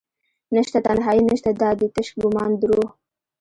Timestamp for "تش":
1.95-2.07